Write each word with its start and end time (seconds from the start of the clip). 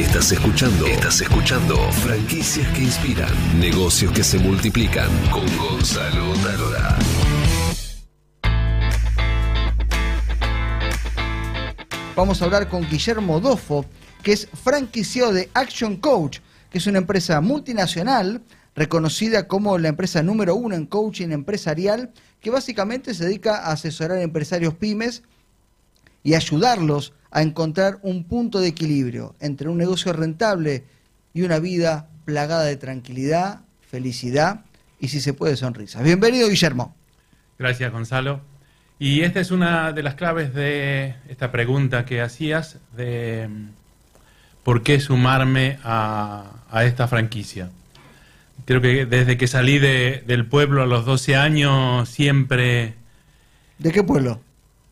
Estás 0.00 0.32
escuchando. 0.32 0.86
Estás 0.86 1.20
escuchando. 1.20 1.76
Franquicias 1.92 2.66
que 2.72 2.84
inspiran. 2.84 3.60
Negocios 3.60 4.10
que 4.12 4.24
se 4.24 4.38
multiplican. 4.38 5.10
Con 5.30 5.44
Gonzalo 5.58 6.32
Talora. 6.42 6.98
Vamos 12.16 12.40
a 12.40 12.46
hablar 12.46 12.70
con 12.70 12.88
Guillermo 12.88 13.40
Dofo, 13.40 13.84
que 14.22 14.32
es 14.32 14.48
franquiciado 14.64 15.34
de 15.34 15.50
Action 15.52 15.96
Coach, 15.96 16.38
que 16.70 16.78
es 16.78 16.86
una 16.86 16.96
empresa 16.96 17.42
multinacional 17.42 18.42
reconocida 18.74 19.46
como 19.48 19.76
la 19.76 19.88
empresa 19.88 20.22
número 20.22 20.54
uno 20.54 20.76
en 20.76 20.86
coaching 20.86 21.28
empresarial, 21.28 22.10
que 22.40 22.48
básicamente 22.48 23.12
se 23.12 23.26
dedica 23.26 23.66
a 23.66 23.72
asesorar 23.72 24.16
a 24.16 24.22
empresarios 24.22 24.72
pymes 24.72 25.24
y 26.22 26.32
ayudarlos 26.32 27.12
a 27.30 27.42
encontrar 27.42 27.98
un 28.02 28.24
punto 28.24 28.60
de 28.60 28.68
equilibrio 28.68 29.34
entre 29.40 29.68
un 29.68 29.78
negocio 29.78 30.12
rentable 30.12 30.84
y 31.32 31.42
una 31.42 31.58
vida 31.58 32.08
plagada 32.24 32.64
de 32.64 32.76
tranquilidad, 32.76 33.60
felicidad 33.88 34.64
y, 34.98 35.08
si 35.08 35.20
se 35.20 35.32
puede, 35.32 35.56
sonrisas. 35.56 36.02
Bienvenido, 36.02 36.48
Guillermo. 36.48 36.94
Gracias, 37.58 37.92
Gonzalo. 37.92 38.40
Y 38.98 39.22
esta 39.22 39.40
es 39.40 39.50
una 39.50 39.92
de 39.92 40.02
las 40.02 40.14
claves 40.14 40.52
de 40.54 41.14
esta 41.28 41.50
pregunta 41.52 42.04
que 42.04 42.20
hacías 42.20 42.78
de 42.96 43.48
mm, 43.48 43.68
por 44.62 44.82
qué 44.82 45.00
sumarme 45.00 45.78
a, 45.84 46.50
a 46.70 46.84
esta 46.84 47.08
franquicia. 47.08 47.70
Creo 48.66 48.80
que 48.82 49.06
desde 49.06 49.38
que 49.38 49.46
salí 49.46 49.78
de- 49.78 50.22
del 50.26 50.46
pueblo 50.46 50.82
a 50.82 50.86
los 50.86 51.06
12 51.06 51.34
años, 51.36 52.08
siempre 52.08 52.94
¿De 53.78 53.90
qué 53.90 54.02
pueblo? 54.02 54.40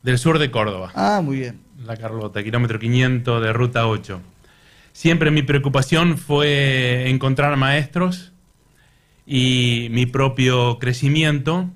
del 0.03 0.19
sur 0.19 0.39
de 0.39 0.51
Córdoba, 0.51 0.91
Ah, 0.95 1.21
muy 1.23 1.37
bien. 1.41 1.61
La 1.85 1.97
Carlota, 1.97 2.43
kilómetro 2.43 2.79
500 2.81 3.41
de 3.41 3.53
ruta 3.53 3.87
8. 3.87 4.21
Siempre 4.93 5.31
mi 5.31 5.43
preocupación 5.43 6.19
fue 6.19 7.09
encontrar 7.09 7.57
maestros 7.57 8.33
y 9.25 9.87
mi 9.93 10.07
propio 10.07 10.79
crecimiento. 10.81 11.71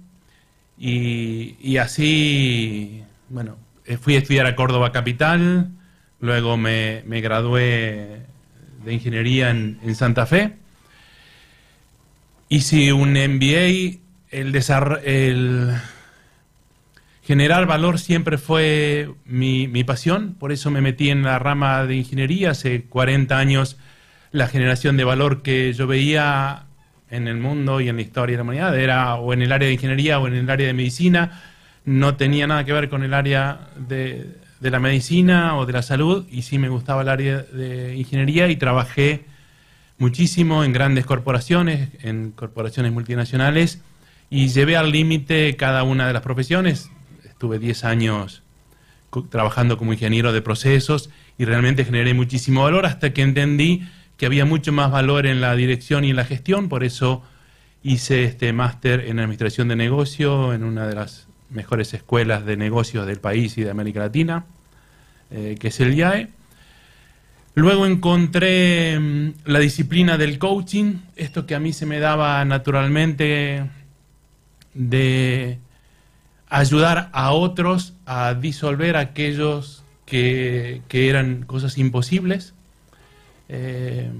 Y, 0.76 1.76
así, 1.76 3.04
bueno, 3.28 3.56
eh, 3.86 3.96
fui 3.96 4.16
a 4.16 4.18
estudiar 4.18 4.46
a 4.46 4.56
Córdoba 4.56 4.90
Capital, 4.90 5.70
luego 6.18 6.56
me, 6.56 7.04
me 7.06 7.20
gradué 7.20 8.26
de 8.84 8.92
ingeniería 8.92 9.50
en, 9.50 9.78
en 9.84 9.94
Santa 9.94 10.26
Fe. 10.26 10.56
Hice 12.48 12.92
un 12.92 13.12
MBA, 13.12 14.00
el, 14.30 14.52
el 15.04 15.74
generar 17.22 17.66
valor 17.66 17.98
siempre 17.98 18.38
fue 18.38 19.10
mi, 19.24 19.68
mi 19.68 19.84
pasión, 19.84 20.34
por 20.38 20.52
eso 20.52 20.70
me 20.70 20.80
metí 20.80 21.10
en 21.10 21.22
la 21.22 21.38
rama 21.38 21.86
de 21.86 21.96
ingeniería 21.96 22.50
hace 22.50 22.84
40 22.84 23.38
años. 23.38 23.78
La 24.30 24.48
generación 24.48 24.96
de 24.96 25.04
valor 25.04 25.42
que 25.42 25.72
yo 25.72 25.86
veía 25.86 26.64
en 27.10 27.28
el 27.28 27.36
mundo 27.36 27.80
y 27.80 27.88
en 27.88 27.96
la 27.96 28.02
historia 28.02 28.32
de 28.32 28.38
la 28.38 28.42
humanidad 28.42 28.78
era 28.78 29.14
o 29.16 29.32
en 29.32 29.42
el 29.42 29.52
área 29.52 29.68
de 29.68 29.74
ingeniería 29.74 30.18
o 30.18 30.26
en 30.26 30.34
el 30.34 30.50
área 30.50 30.66
de 30.66 30.72
medicina, 30.72 31.42
no 31.84 32.16
tenía 32.16 32.46
nada 32.46 32.64
que 32.64 32.72
ver 32.72 32.88
con 32.88 33.02
el 33.02 33.12
área 33.12 33.68
de, 33.76 34.38
de 34.60 34.70
la 34.70 34.80
medicina 34.80 35.56
o 35.56 35.66
de 35.66 35.72
la 35.74 35.82
salud 35.82 36.24
y 36.30 36.42
sí 36.42 36.58
me 36.58 36.68
gustaba 36.68 37.02
el 37.02 37.08
área 37.08 37.42
de 37.42 37.96
ingeniería 37.96 38.48
y 38.48 38.56
trabajé 38.56 39.24
muchísimo 39.98 40.64
en 40.64 40.72
grandes 40.72 41.04
corporaciones, 41.04 41.90
en 42.02 42.30
corporaciones 42.30 42.92
multinacionales 42.92 43.82
y 44.30 44.48
llevé 44.48 44.76
al 44.76 44.90
límite 44.90 45.56
cada 45.56 45.82
una 45.82 46.06
de 46.06 46.12
las 46.12 46.22
profesiones. 46.22 46.90
Estuve 47.42 47.58
10 47.58 47.84
años 47.86 48.44
trabajando 49.28 49.76
como 49.76 49.92
ingeniero 49.92 50.32
de 50.32 50.42
procesos 50.42 51.10
y 51.36 51.44
realmente 51.44 51.84
generé 51.84 52.14
muchísimo 52.14 52.62
valor 52.62 52.86
hasta 52.86 53.12
que 53.12 53.22
entendí 53.22 53.82
que 54.16 54.26
había 54.26 54.44
mucho 54.44 54.72
más 54.72 54.92
valor 54.92 55.26
en 55.26 55.40
la 55.40 55.56
dirección 55.56 56.04
y 56.04 56.10
en 56.10 56.14
la 56.14 56.24
gestión, 56.24 56.68
por 56.68 56.84
eso 56.84 57.24
hice 57.82 58.22
este 58.22 58.52
máster 58.52 59.00
en 59.08 59.18
administración 59.18 59.66
de 59.66 59.74
negocio 59.74 60.54
en 60.54 60.62
una 60.62 60.86
de 60.86 60.94
las 60.94 61.26
mejores 61.50 61.92
escuelas 61.94 62.46
de 62.46 62.56
negocios 62.56 63.08
del 63.08 63.18
país 63.18 63.58
y 63.58 63.64
de 63.64 63.70
América 63.70 63.98
Latina, 63.98 64.44
eh, 65.32 65.56
que 65.58 65.66
es 65.66 65.80
el 65.80 65.94
IAE. 65.94 66.28
Luego 67.56 67.86
encontré 67.86 69.00
mm, 69.00 69.32
la 69.46 69.58
disciplina 69.58 70.16
del 70.16 70.38
coaching, 70.38 70.98
esto 71.16 71.44
que 71.44 71.56
a 71.56 71.58
mí 71.58 71.72
se 71.72 71.86
me 71.86 71.98
daba 71.98 72.44
naturalmente 72.44 73.68
de 74.74 75.58
ayudar 76.52 77.08
a 77.12 77.32
otros 77.32 77.94
a 78.04 78.34
disolver 78.34 78.96
aquellos 78.98 79.82
que, 80.04 80.82
que 80.88 81.08
eran 81.08 81.44
cosas 81.44 81.78
imposibles. 81.78 82.52
Eh, 83.48 84.10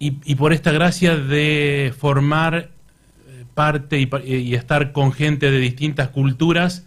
y, 0.00 0.34
por 0.34 0.52
esta 0.52 0.72
gracia 0.72 1.16
de 1.16 1.94
formar 1.96 2.54
eh, 3.28 3.44
parte 3.54 3.98
y, 3.98 4.06
pa- 4.06 4.22
y 4.22 4.54
estar 4.54 4.92
con 4.92 5.12
gente 5.12 5.50
de 5.50 5.58
distintas 5.58 6.08
culturas, 6.08 6.84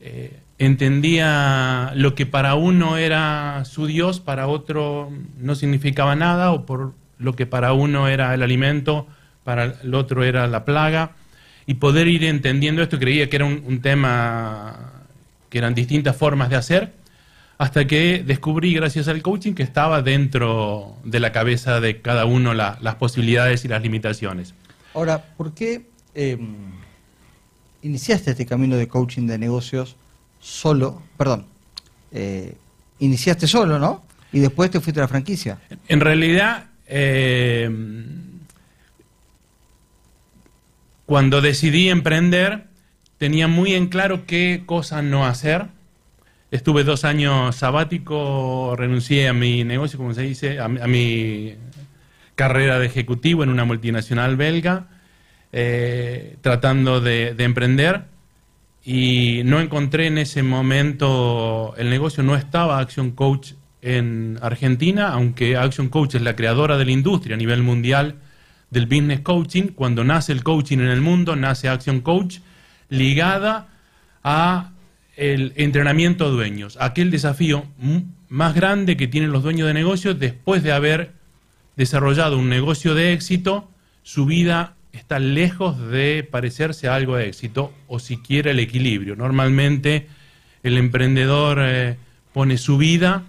eh, 0.00 0.40
entendía 0.58 1.92
lo 1.94 2.14
que 2.14 2.26
para 2.26 2.56
uno 2.56 2.96
era 2.96 3.64
su 3.64 3.86
Dios, 3.86 4.18
para 4.20 4.48
otro 4.48 5.10
no 5.38 5.54
significaba 5.54 6.16
nada, 6.16 6.50
o 6.50 6.66
por 6.66 6.92
lo 7.18 7.34
que 7.34 7.46
para 7.46 7.72
uno 7.72 8.08
era 8.08 8.34
el 8.34 8.42
alimento, 8.42 9.06
para 9.44 9.64
el 9.82 9.94
otro 9.94 10.24
era 10.24 10.46
la 10.48 10.64
plaga, 10.64 11.12
y 11.66 11.74
poder 11.74 12.08
ir 12.08 12.24
entendiendo 12.24 12.82
esto, 12.82 12.98
creía 12.98 13.28
que 13.30 13.36
era 13.36 13.44
un, 13.44 13.62
un 13.66 13.80
tema 13.80 15.04
que 15.48 15.58
eran 15.58 15.74
distintas 15.74 16.16
formas 16.16 16.50
de 16.50 16.56
hacer, 16.56 16.92
hasta 17.58 17.86
que 17.86 18.22
descubrí, 18.26 18.74
gracias 18.74 19.06
al 19.08 19.22
coaching, 19.22 19.52
que 19.52 19.62
estaba 19.62 20.02
dentro 20.02 20.96
de 21.04 21.20
la 21.20 21.30
cabeza 21.30 21.80
de 21.80 22.00
cada 22.00 22.24
uno 22.24 22.54
la- 22.54 22.78
las 22.80 22.96
posibilidades 22.96 23.64
y 23.64 23.68
las 23.68 23.82
limitaciones. 23.82 24.54
Ahora, 24.94 25.22
¿por 25.36 25.52
qué 25.54 25.82
eh, 26.14 26.38
iniciaste 27.82 28.30
este 28.32 28.46
camino 28.46 28.76
de 28.76 28.88
coaching 28.88 29.26
de 29.26 29.38
negocios 29.38 29.96
solo? 30.40 31.02
Perdón, 31.16 31.46
eh, 32.12 32.54
iniciaste 32.98 33.46
solo, 33.46 33.78
¿no? 33.78 34.02
Y 34.32 34.40
después 34.40 34.70
te 34.70 34.80
fuiste 34.80 35.00
a 35.00 35.04
la 35.04 35.08
franquicia. 35.08 35.58
En 35.88 36.00
realidad, 36.00 36.66
eh, 36.86 37.70
cuando 41.12 41.42
decidí 41.42 41.90
emprender, 41.90 42.64
tenía 43.18 43.46
muy 43.46 43.74
en 43.74 43.88
claro 43.88 44.24
qué 44.24 44.62
cosas 44.64 45.04
no 45.04 45.26
hacer. 45.26 45.66
Estuve 46.50 46.84
dos 46.84 47.04
años 47.04 47.54
sabático, 47.54 48.74
renuncié 48.78 49.28
a 49.28 49.34
mi 49.34 49.62
negocio, 49.62 49.98
como 49.98 50.14
se 50.14 50.22
dice, 50.22 50.58
a, 50.58 50.68
mi- 50.68 51.54
carrera 52.34 52.78
de 52.78 52.86
ejecutivo 52.86 53.42
en 53.44 53.50
una 53.50 53.66
multinacional 53.66 54.38
belga, 54.38 54.86
eh, 55.52 56.36
tratando 56.40 57.02
de 57.02 57.34
emprender 57.40 58.04
y 58.82 59.42
no 59.44 59.60
encontré 59.60 60.06
en 60.06 60.16
ese 60.16 60.42
momento 60.42 61.74
el 61.76 61.90
negocio, 61.90 62.22
no 62.22 62.36
estaba 62.36 62.78
Action 62.78 63.10
Coach 63.10 63.52
en 63.82 64.38
Argentina, 64.40 65.08
aunque 65.08 65.58
Action 65.58 65.90
Coach 65.90 66.14
es 66.14 66.22
la 66.22 66.36
creadora 66.36 66.78
de 66.78 66.86
la 66.86 66.92
industria 66.92 67.34
a 67.34 67.38
nivel 67.38 67.62
mundial 67.62 68.14
del 68.72 68.86
business 68.86 69.20
coaching. 69.20 69.68
Cuando 69.68 70.02
nace 70.02 70.32
el 70.32 70.42
coaching 70.42 70.78
en 70.78 70.88
el 70.88 71.00
mundo, 71.00 71.36
nace 71.36 71.68
Action 71.68 72.00
Coach 72.00 72.38
ligada 72.88 73.68
a 74.24 74.72
el 75.16 75.52
entrenamiento 75.56 76.26
a 76.26 76.30
dueños, 76.30 76.78
aquel 76.80 77.10
desafío 77.10 77.66
más 78.30 78.54
grande 78.54 78.96
que 78.96 79.06
tienen 79.06 79.30
los 79.30 79.42
dueños 79.42 79.68
de 79.68 79.74
negocios 79.74 80.18
después 80.18 80.62
de 80.62 80.72
haber 80.72 81.12
desarrollado 81.76 82.38
un 82.38 82.48
negocio 82.48 82.94
de 82.94 83.12
éxito, 83.12 83.68
su 84.02 84.24
vida 84.24 84.74
está 84.92 85.18
lejos 85.18 85.78
de 85.90 86.26
parecerse 86.28 86.88
a 86.88 86.94
algo 86.94 87.16
de 87.16 87.28
éxito 87.28 87.74
o 87.88 87.98
siquiera 87.98 88.50
el 88.50 88.58
equilibrio. 88.58 89.16
Normalmente 89.16 90.06
el 90.62 90.78
emprendedor 90.78 91.58
eh, 91.60 91.96
pone 92.32 92.56
su 92.56 92.78
vida 92.78 93.24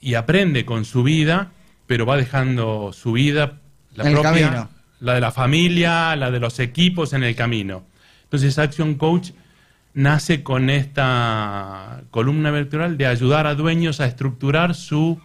y 0.00 0.14
aprende 0.14 0.64
con 0.64 0.86
su 0.86 1.02
vida, 1.02 1.52
pero 1.86 2.06
va 2.06 2.16
dejando 2.16 2.92
su 2.94 3.12
vida, 3.12 3.58
la 3.96 4.04
el 4.04 4.12
propia, 4.12 4.30
camino. 4.30 4.68
la 5.00 5.14
de 5.14 5.20
la 5.20 5.32
familia, 5.32 6.16
la 6.16 6.30
de 6.30 6.40
los 6.40 6.58
equipos 6.58 7.12
en 7.12 7.24
el 7.24 7.34
camino. 7.34 7.84
Entonces 8.24 8.58
Action 8.58 8.94
Coach 8.94 9.30
nace 9.94 10.42
con 10.42 10.68
esta 10.68 12.02
columna 12.10 12.50
vertebral 12.50 12.98
de 12.98 13.06
ayudar 13.06 13.46
a 13.46 13.54
dueños 13.54 14.00
a 14.00 14.06
estructurar 14.06 14.74
su 14.74 15.20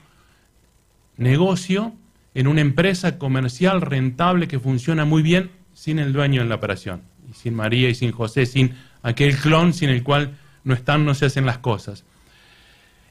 negocio 1.18 1.94
en 2.34 2.48
una 2.48 2.62
empresa 2.62 3.18
comercial 3.18 3.82
rentable 3.82 4.48
que 4.48 4.60
funciona 4.60 5.04
muy 5.04 5.22
bien 5.22 5.52
sin 5.74 6.00
el 6.00 6.14
dueño 6.14 6.42
en 6.42 6.50
la 6.50 6.56
operación, 6.56 7.02
y 7.30 7.34
sin 7.34 7.54
María 7.54 7.90
y 7.90 7.96
sin 7.96 8.12
José, 8.12 8.46
sin 8.46 8.76
aquel 9.04 9.36
clon 9.36 9.74
sin 9.74 9.90
el 9.90 10.04
cual 10.04 10.38
no 10.64 10.74
están, 10.74 11.06
no 11.06 11.16
se 11.16 11.26
hacen 11.26 11.46
las 11.46 11.58
cosas. 11.58 12.06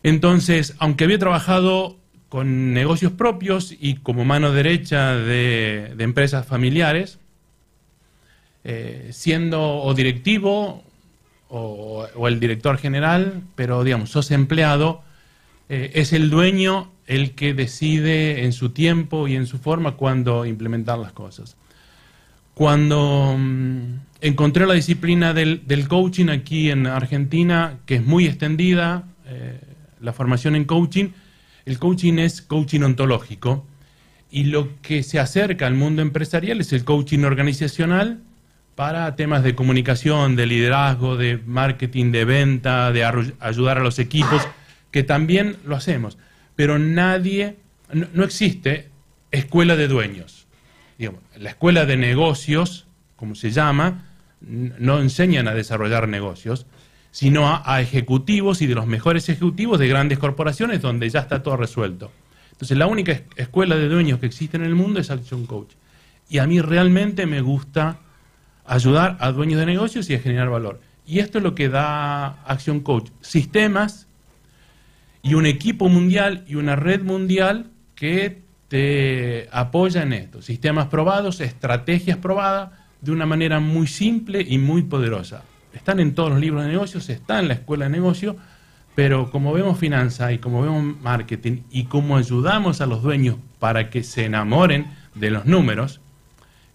Entonces, 0.02 0.74
aunque 0.78 1.04
había 1.04 1.18
trabajado 1.18 1.99
con 2.30 2.72
negocios 2.72 3.12
propios 3.12 3.76
y 3.78 3.96
como 3.96 4.24
mano 4.24 4.52
derecha 4.52 5.14
de, 5.14 5.94
empresas 5.98 6.46
familiares, 6.46 7.18
eh, 8.64 9.10
siendo 9.12 9.82
o 9.82 9.92
directivo 9.92 10.82
o, 11.48 12.06
o 12.14 12.28
el 12.28 12.40
director 12.40 12.78
general, 12.78 13.42
pero 13.56 13.84
digamos, 13.84 14.08
sos 14.10 14.30
empleado, 14.30 15.02
eh, 15.68 15.92
es 15.94 16.12
el 16.12 16.30
dueño 16.30 16.90
el 17.06 17.32
que 17.36 17.54
decide 17.54 18.44
en 18.44 18.52
su 18.52 18.70
tiempo 18.70 19.28
y 19.28 19.36
en 19.36 19.46
su 19.46 19.58
forma 19.58 19.96
cuándo 19.96 20.46
implementar 20.46 20.98
las 20.98 21.12
cosas. 21.12 21.56
Cuando 22.54 23.36
mm, 23.36 23.94
encontré 24.20 24.66
la 24.66 24.74
disciplina 24.74 25.34
del, 25.34 25.86
coaching 25.88 26.28
aquí 26.28 26.70
en 26.70 26.86
Argentina, 26.86 27.78
que 27.86 27.96
es 27.96 28.04
muy 28.04 28.26
extendida, 28.26 29.04
eh, 29.26 29.60
la 30.00 30.12
formación 30.12 30.54
en 30.54 30.64
coaching, 30.64 31.08
el 31.66 31.78
coaching 31.78 32.18
es 32.18 32.42
coaching 32.42 32.80
ontológico 32.80 33.66
y 34.30 34.44
lo 34.44 34.80
que 34.82 35.02
se 35.02 35.18
acerca 35.18 35.66
al 35.66 35.74
mundo 35.74 36.02
empresarial 36.02 36.60
es 36.60 36.72
el 36.72 36.84
coaching 36.84 37.24
organizacional 37.24 38.20
para 38.74 39.14
temas 39.16 39.42
de 39.42 39.54
comunicación, 39.54 40.36
de 40.36 40.46
liderazgo, 40.46 41.16
de 41.16 41.38
marketing, 41.44 42.12
de 42.12 42.24
venta, 42.24 42.92
de 42.92 43.04
ayudar 43.40 43.78
a 43.78 43.82
los 43.82 43.98
equipos, 43.98 44.46
que 44.90 45.02
también 45.02 45.56
lo 45.66 45.76
hacemos. 45.76 46.16
Pero 46.56 46.78
nadie, 46.78 47.56
no, 47.92 48.24
existe 48.24 48.88
escuela 49.30 49.76
de 49.76 49.88
dueños. 49.88 50.46
la 51.36 51.50
escuela 51.50 51.84
de 51.84 51.96
negocios, 51.96 52.86
como 53.16 53.34
se 53.34 53.50
llama, 53.50 54.06
no 54.40 55.00
enseñan 55.00 55.48
a 55.48 55.54
desarrollar 55.54 56.08
negocios, 56.08 56.66
sino 57.10 57.48
a, 57.48 57.80
ejecutivos 57.80 58.62
y 58.62 58.66
de 58.66 58.74
los 58.74 58.86
mejores 58.86 59.28
ejecutivos 59.28 59.78
de 59.78 59.88
grandes 59.88 60.18
corporaciones 60.18 60.80
donde 60.80 61.08
ya 61.10 61.20
está 61.20 61.42
todo 61.42 61.56
resuelto. 61.56 62.12
Entonces, 62.52 62.76
la 62.76 62.86
única 62.86 63.22
escuela 63.36 63.76
de 63.76 63.88
dueños 63.88 64.20
que 64.20 64.26
existe 64.26 64.56
en 64.56 64.64
el 64.64 64.74
mundo 64.74 65.00
es 65.00 65.10
Action 65.10 65.46
Coach. 65.46 65.72
Y 66.28 66.38
a 66.38 66.46
mí 66.46 66.60
realmente 66.60 67.26
me 67.26 67.40
gusta 67.40 67.98
ayudar 68.64 69.16
a 69.20 69.32
dueños 69.32 69.58
de 69.58 69.66
negocios 69.66 70.08
y 70.10 70.14
a 70.14 70.20
generar 70.20 70.50
valor. 70.50 70.80
Y 71.06 71.18
esto 71.18 71.38
es 71.38 71.44
lo 71.44 71.54
que 71.54 71.68
da 71.68 72.44
Action 72.44 72.80
Coach. 72.80 73.10
Sistemas 73.20 74.06
y 75.22 75.34
un 75.34 75.46
equipo 75.46 75.88
mundial 75.88 76.44
y 76.46 76.54
una 76.54 76.76
red 76.76 77.02
mundial 77.02 77.70
que 77.96 78.42
te 78.68 79.48
apoya 79.50 80.02
en 80.02 80.12
esto. 80.12 80.40
Sistemas 80.42 80.86
probados, 80.86 81.40
estrategias 81.40 82.18
probadas 82.18 82.70
de 83.00 83.10
una 83.10 83.26
manera 83.26 83.58
muy 83.58 83.88
simple 83.88 84.44
y 84.46 84.58
muy 84.58 84.82
poderosa 84.82 85.42
están 85.74 86.00
en 86.00 86.14
todos 86.14 86.30
los 86.30 86.40
libros 86.40 86.62
de 86.64 86.70
negocios, 86.70 87.08
están 87.08 87.40
en 87.40 87.48
la 87.48 87.54
escuela 87.54 87.84
de 87.86 87.90
negocio, 87.90 88.36
pero 88.94 89.30
como 89.30 89.52
vemos 89.52 89.78
finanzas 89.78 90.32
y 90.32 90.38
como 90.38 90.62
vemos 90.62 91.00
marketing 91.00 91.62
y 91.70 91.84
como 91.84 92.16
ayudamos 92.16 92.80
a 92.80 92.86
los 92.86 93.02
dueños 93.02 93.36
para 93.58 93.90
que 93.90 94.02
se 94.02 94.24
enamoren 94.24 94.86
de 95.14 95.30
los 95.30 95.46
números, 95.46 96.00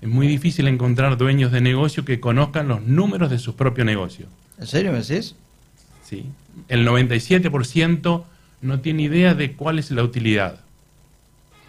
es 0.02 0.10
muy 0.10 0.28
difícil 0.28 0.68
encontrar 0.68 1.18
dueños 1.18 1.52
de 1.52 1.62
negocio 1.62 2.06
que 2.06 2.20
conozcan 2.20 2.68
los 2.68 2.82
números 2.82 3.30
de 3.30 3.40
sus 3.40 3.56
propios 3.56 3.86
negocios. 3.86 4.30
¿En 4.60 4.68
serio 4.68 4.92
me 4.92 5.00
decís? 5.02 5.36
Sí. 6.04 6.26
El 6.70 6.88
97% 6.88 8.24
no 8.62 8.80
tiene 8.80 9.04
idea 9.04 9.34
de 9.34 9.54
cuál 9.54 9.80
es 9.80 9.92
la 9.92 10.04
utilidad, 10.04 10.60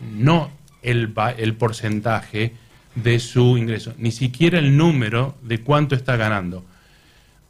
no 0.00 0.50
el, 0.82 1.12
el 1.38 1.54
porcentaje 1.54 2.52
de 2.94 3.18
su 3.18 3.58
ingreso, 3.58 3.94
ni 3.98 4.12
siquiera 4.12 4.58
el 4.58 4.76
número 4.76 5.34
de 5.42 5.60
cuánto 5.60 5.94
está 5.94 6.16
ganando 6.16 6.64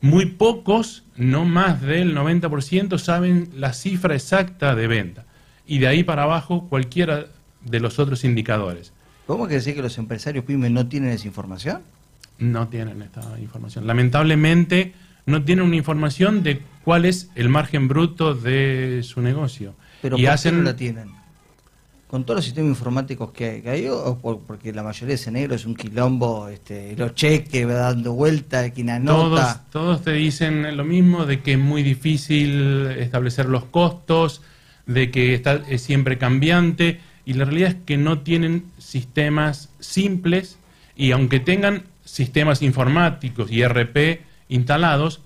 muy 0.06 0.26
pocos, 0.26 1.04
no 1.16 1.44
más 1.44 1.82
del 1.82 2.16
90%, 2.16 2.98
saben 2.98 3.50
la 3.56 3.72
cifra 3.72 4.14
exacta 4.14 4.74
de 4.74 4.86
venta. 4.86 5.24
Y 5.66 5.78
de 5.78 5.88
ahí 5.88 6.04
para 6.04 6.22
abajo 6.22 6.68
cualquiera 6.68 7.26
de 7.64 7.80
los 7.80 7.98
otros 7.98 8.24
indicadores. 8.24 8.92
¿Cómo 9.26 9.48
que 9.48 9.54
decir 9.54 9.74
que 9.74 9.82
los 9.82 9.98
empresarios 9.98 10.44
pymes 10.44 10.70
no 10.70 10.86
tienen 10.86 11.10
esa 11.10 11.26
información? 11.26 11.82
No 12.38 12.68
tienen 12.68 13.02
esta 13.02 13.22
información. 13.40 13.86
Lamentablemente 13.86 14.94
no 15.26 15.42
tienen 15.42 15.64
una 15.64 15.76
información 15.76 16.42
de 16.44 16.62
cuál 16.84 17.04
es 17.04 17.30
el 17.34 17.48
margen 17.48 17.88
bruto 17.88 18.34
de 18.34 19.00
su 19.02 19.20
negocio. 19.20 19.74
Pero 20.02 20.16
y 20.16 20.26
hacen... 20.26 20.58
no 20.58 20.62
la 20.62 20.76
tienen? 20.76 21.10
Con 22.06 22.24
todos 22.24 22.36
los 22.36 22.44
sistemas 22.44 22.70
informáticos 22.70 23.32
que 23.32 23.62
hay, 23.66 23.88
o 23.88 24.18
porque 24.46 24.72
la 24.72 24.84
mayoría 24.84 25.08
de 25.08 25.14
ese 25.14 25.32
negro 25.32 25.56
es 25.56 25.66
un 25.66 25.74
quilombo, 25.74 26.48
este, 26.48 26.94
los 26.96 27.14
cheques 27.14 27.66
dando 27.66 28.12
vuelta, 28.12 28.70
quien 28.70 28.90
anota. 28.90 29.64
Todos, 29.70 29.70
todos 29.70 30.02
te 30.02 30.12
dicen 30.12 30.76
lo 30.76 30.84
mismo, 30.84 31.26
de 31.26 31.40
que 31.40 31.52
es 31.52 31.58
muy 31.58 31.82
difícil 31.82 32.86
establecer 32.98 33.46
los 33.46 33.64
costos, 33.64 34.42
de 34.86 35.10
que 35.10 35.34
está, 35.34 35.62
es 35.68 35.82
siempre 35.82 36.16
cambiante, 36.16 37.00
y 37.24 37.32
la 37.32 37.44
realidad 37.44 37.70
es 37.70 37.76
que 37.84 37.96
no 37.96 38.20
tienen 38.20 38.66
sistemas 38.78 39.70
simples, 39.80 40.58
y 40.94 41.10
aunque 41.10 41.40
tengan 41.40 41.82
sistemas 42.04 42.62
informáticos 42.62 43.50
y 43.50 43.66
RP 43.66 44.22
instalados, 44.48 45.22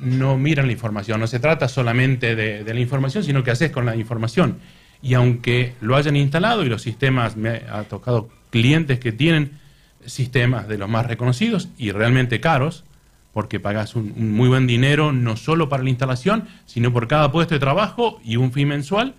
no 0.00 0.36
miran 0.36 0.66
la 0.66 0.72
información. 0.72 1.20
No 1.20 1.28
se 1.28 1.38
trata 1.38 1.68
solamente 1.68 2.34
de, 2.34 2.64
de 2.64 2.74
la 2.74 2.80
información, 2.80 3.22
sino 3.22 3.44
que 3.44 3.52
haces 3.52 3.70
con 3.70 3.86
la 3.86 3.94
información 3.94 4.58
y 5.02 5.14
aunque 5.14 5.74
lo 5.80 5.96
hayan 5.96 6.16
instalado 6.16 6.64
y 6.64 6.68
los 6.68 6.82
sistemas, 6.82 7.36
me 7.36 7.62
ha 7.70 7.84
tocado 7.84 8.28
clientes 8.50 8.98
que 8.98 9.12
tienen 9.12 9.52
sistemas 10.04 10.68
de 10.68 10.78
los 10.78 10.88
más 10.88 11.06
reconocidos 11.06 11.68
y 11.76 11.90
realmente 11.92 12.40
caros, 12.40 12.84
porque 13.32 13.60
pagas 13.60 13.96
un, 13.96 14.32
muy 14.32 14.48
buen 14.48 14.66
dinero 14.66 15.12
no 15.12 15.36
solo 15.36 15.68
para 15.68 15.82
la 15.82 15.90
instalación, 15.90 16.44
sino 16.64 16.92
por 16.92 17.08
cada 17.08 17.30
puesto 17.30 17.54
de 17.54 17.60
trabajo 17.60 18.20
y 18.24 18.36
un 18.36 18.52
fin 18.52 18.68
mensual, 18.68 19.14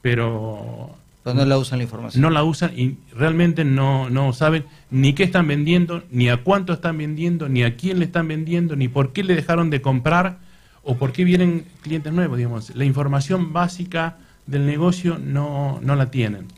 pero... 0.00 0.96
no 1.24 1.44
la 1.44 1.58
usan 1.58 1.78
la 1.78 1.84
información. 1.84 2.22
No 2.22 2.30
la 2.30 2.42
usan 2.42 2.72
y 2.76 2.96
realmente 3.14 3.64
no, 3.64 4.10
no 4.10 4.32
saben 4.32 4.64
ni 4.90 5.12
qué 5.12 5.22
están 5.22 5.46
vendiendo, 5.46 6.02
ni 6.10 6.28
a 6.28 6.38
cuánto 6.38 6.72
están 6.72 6.98
vendiendo, 6.98 7.48
ni 7.48 7.62
a 7.62 7.76
quién 7.76 8.00
le 8.00 8.06
están 8.06 8.26
vendiendo, 8.26 8.74
ni 8.74 8.88
por 8.88 9.12
qué 9.12 9.22
le 9.22 9.36
dejaron 9.36 9.70
de 9.70 9.80
comprar 9.80 10.38
o 10.82 10.96
por 10.96 11.12
qué 11.12 11.22
vienen 11.22 11.64
clientes 11.82 12.12
nuevos, 12.12 12.36
digamos. 12.36 12.74
La 12.74 12.84
información 12.84 13.52
básica 13.52 14.16
del 14.46 14.66
negocio 14.66 15.18
no, 15.18 15.80
no 15.82 15.96
la 15.96 16.10
tienen. 16.10 16.48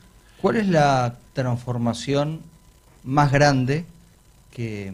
¿Cuál 0.40 0.56
es 0.56 0.69
la 0.69 1.16
transformación 1.32 2.40
más 3.02 3.32
grande 3.32 3.84
que, 4.52 4.92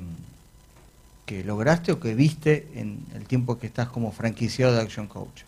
que 1.26 1.44
lograste 1.44 1.92
o 1.92 2.00
que 2.00 2.14
viste 2.14 2.68
en 2.74 3.04
el 3.14 3.24
tiempo 3.26 3.58
que 3.58 3.66
estás 3.66 3.88
como 3.88 4.12
franquiciado 4.12 4.74
de 4.74 4.82
Action 4.82 5.06
Coach? 5.06 5.42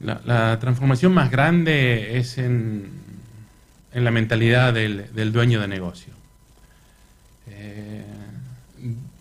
La, 0.00 0.56
transformación 0.60 1.12
más 1.12 1.30
grande 1.30 2.18
es 2.18 2.38
en, 2.38 2.88
en 3.92 4.04
la 4.04 4.12
mentalidad 4.12 4.72
del, 4.72 5.12
del, 5.12 5.32
dueño 5.32 5.60
de 5.60 5.66
negocio. 5.66 6.12
Eh, 7.48 8.04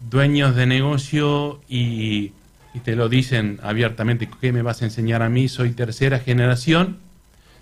dueños 0.08 0.56
de 0.56 0.68
negocio 0.68 1.62
y, 1.68 2.32
y, 2.76 2.80
te 2.84 2.96
lo 2.96 3.10
dicen 3.10 3.60
abiertamente, 3.64 4.30
¿qué 4.40 4.54
me 4.54 4.62
vas 4.62 4.84
a 4.84 4.86
enseñar 4.86 5.24
a 5.24 5.30
mí? 5.30 5.48
Soy 5.48 5.72
tercera 5.72 6.20
generación 6.20 7.07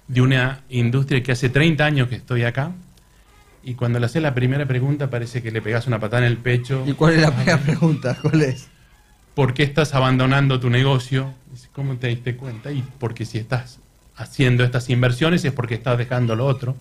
de 0.08 0.22
una 0.22 0.62
industria 0.70 1.24
que 1.24 1.32
hace 1.32 1.50
30 1.50 1.86
años 1.86 2.08
que 2.08 2.16
estoy 2.16 2.44
acá. 2.44 2.72
Y 3.64 3.74
cuando 3.74 4.00
le 4.00 4.06
haces 4.06 4.22
la 4.22 4.36
primera 4.36 4.66
pregunta 4.66 5.10
parece 5.10 5.42
que 5.42 5.52
le 5.52 5.62
pegas 5.62 5.88
una 5.88 6.00
patada 6.00 6.26
en 6.26 6.32
el 6.32 6.38
pecho. 6.38 6.84
¿Y 6.86 6.94
cuál 6.94 7.16
es 7.16 7.22
la 7.22 7.36
primera 7.36 7.58
pregunta? 7.60 8.18
¿Cuál 8.22 8.42
es? 8.44 8.68
¿Por 9.34 9.54
qué 9.54 9.64
estás 9.64 9.96
abandonando 9.96 10.60
tu 10.60 10.70
negocio? 10.70 11.34
¿Cómo 11.74 11.96
te 11.98 12.08
diste 12.08 12.36
cuenta? 12.36 12.72
Y 12.72 12.84
porque 13.00 13.26
si 13.26 13.38
estás 13.38 13.80
haciendo 14.16 14.64
estas 14.64 14.90
inversiones 14.90 15.44
es 15.44 15.52
porque 15.52 15.76
estás 15.76 15.98
dejando 15.98 16.36
lo 16.36 16.46
otro. 16.46 16.76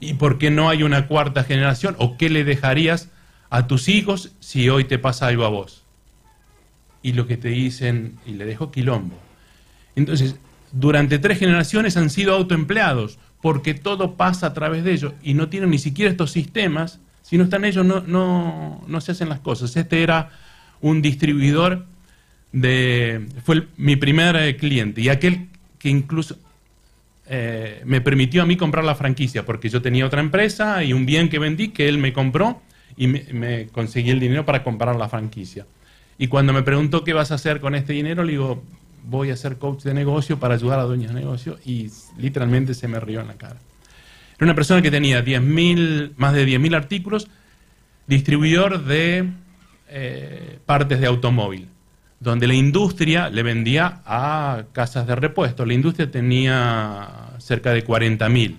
¿Y 0.00 0.14
por 0.14 0.38
qué 0.38 0.50
no 0.50 0.68
hay 0.68 0.82
una 0.82 1.06
cuarta 1.06 1.44
generación? 1.44 1.94
¿O 1.98 2.16
qué 2.16 2.30
le 2.30 2.44
dejarías 2.44 3.08
a 3.50 3.66
tus 3.66 3.88
hijos 3.88 4.32
si 4.40 4.68
hoy 4.68 4.84
te 4.84 4.98
pasa 4.98 5.26
algo 5.26 5.44
a 5.44 5.48
vos? 5.48 5.84
Y 7.02 7.12
lo 7.12 7.26
que 7.26 7.36
te 7.36 7.48
dicen, 7.48 8.18
y 8.26 8.32
le 8.32 8.44
dejo 8.44 8.70
quilombo. 8.70 9.18
Entonces, 9.96 10.36
durante 10.72 11.18
tres 11.18 11.38
generaciones 11.38 11.96
han 11.96 12.10
sido 12.10 12.34
autoempleados, 12.34 13.18
porque 13.40 13.74
todo 13.74 14.16
pasa 14.16 14.48
a 14.48 14.54
través 14.54 14.84
de 14.84 14.92
ellos 14.92 15.12
y 15.22 15.34
no 15.34 15.48
tienen 15.48 15.70
ni 15.70 15.78
siquiera 15.78 16.10
estos 16.10 16.30
sistemas. 16.30 17.00
Si 17.22 17.38
no 17.38 17.44
están 17.44 17.64
ellos, 17.64 17.84
no, 17.84 18.00
no, 18.00 18.82
no 18.86 19.00
se 19.00 19.12
hacen 19.12 19.28
las 19.28 19.40
cosas. 19.40 19.76
Este 19.76 20.02
era 20.02 20.30
un 20.80 21.02
distribuidor 21.02 21.86
de. 22.52 23.26
fue 23.44 23.66
mi 23.76 23.96
primer 23.96 24.36
eh, 24.36 24.56
cliente 24.56 25.00
y 25.00 25.08
aquel 25.08 25.48
que 25.78 25.88
incluso 25.88 26.36
eh, 27.26 27.82
me 27.84 28.00
permitió 28.00 28.42
a 28.42 28.46
mí 28.46 28.56
comprar 28.56 28.84
la 28.84 28.94
franquicia, 28.94 29.46
porque 29.46 29.68
yo 29.68 29.80
tenía 29.80 30.06
otra 30.06 30.20
empresa 30.20 30.82
y 30.84 30.92
un 30.92 31.06
bien 31.06 31.28
que 31.28 31.38
vendí 31.38 31.68
que 31.68 31.88
él 31.88 31.98
me 31.98 32.12
compró 32.12 32.60
y 32.96 33.06
me, 33.06 33.24
me 33.32 33.66
conseguí 33.68 34.10
el 34.10 34.20
dinero 34.20 34.44
para 34.44 34.62
comprar 34.62 34.96
la 34.96 35.08
franquicia. 35.08 35.66
Y 36.18 36.26
cuando 36.26 36.52
me 36.52 36.62
preguntó 36.62 37.02
qué 37.02 37.14
vas 37.14 37.30
a 37.30 37.36
hacer 37.36 37.60
con 37.60 37.74
este 37.74 37.94
dinero, 37.94 38.24
le 38.24 38.32
digo, 38.32 38.62
voy 39.04 39.30
a 39.30 39.36
ser 39.36 39.58
coach 39.58 39.82
de 39.82 39.94
negocio 39.94 40.38
para 40.38 40.54
ayudar 40.54 40.78
a 40.80 40.84
dueños 40.84 41.12
de 41.12 41.20
negocio 41.20 41.58
y 41.64 41.90
literalmente 42.18 42.74
se 42.74 42.88
me 42.88 43.00
rió 43.00 43.20
en 43.20 43.28
la 43.28 43.34
cara. 43.34 43.56
Era 44.36 44.46
una 44.46 44.54
persona 44.54 44.80
que 44.80 44.90
tenía 44.90 45.22
10 45.22 45.42
más 46.16 46.32
de 46.32 46.46
10.000 46.46 46.74
artículos, 46.74 47.28
distribuidor 48.06 48.84
de 48.84 49.28
eh, 49.88 50.58
partes 50.64 51.00
de 51.00 51.06
automóvil, 51.06 51.68
donde 52.20 52.46
la 52.46 52.54
industria 52.54 53.28
le 53.28 53.42
vendía 53.42 54.00
a 54.06 54.64
casas 54.72 55.06
de 55.06 55.14
repuesto. 55.14 55.66
La 55.66 55.74
industria 55.74 56.10
tenía 56.10 57.34
cerca 57.38 57.72
de 57.72 57.84
40.000 57.84 58.56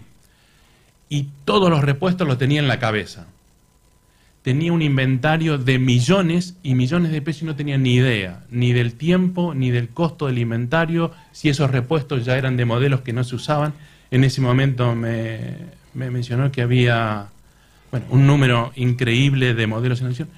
y 1.10 1.28
todos 1.46 1.70
los 1.70 1.84
repuestos 1.84 2.28
los 2.28 2.38
tenía 2.38 2.60
en 2.60 2.68
la 2.68 2.80
cabeza. 2.80 3.28
Tenía 4.42 4.74
un 4.74 4.82
inventario 4.82 5.58
de 5.58 5.78
millones 5.78 6.56
y 6.64 6.76
millones 6.76 7.12
de 7.12 7.22
pesos 7.22 7.44
y 7.44 7.46
no 7.46 7.56
tenía 7.56 7.78
ni 7.78 7.94
idea, 7.94 8.44
ni 8.50 8.74
del 8.74 8.96
tiempo, 8.96 9.54
ni 9.54 9.70
del 9.70 9.90
costo 9.90 10.28
del 10.28 10.40
inventario, 10.40 11.12
si 11.32 11.50
esos 11.50 11.70
repuestos 11.70 12.26
ya 12.26 12.38
eran 12.38 12.58
de 12.58 12.66
modelos 12.66 13.02
que 13.02 13.14
no 13.14 13.24
se 13.24 13.36
usaban. 13.36 13.74
En 14.10 14.24
ese 14.24 14.42
momento 14.42 14.96
me, 14.96 15.56
mencionó 15.94 16.52
que 16.52 16.62
había 16.62 17.28
bueno, 17.92 18.08
un 18.10 18.26
número 18.26 18.72
increíble 18.76 19.54
de 19.54 19.68
modelos 19.68 20.02
en 20.02 20.08
acción. 20.08 20.30